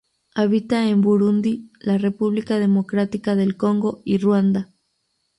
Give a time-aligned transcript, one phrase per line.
[0.33, 4.73] Habita en Burundi, la República Democrática del Congo y Ruanda.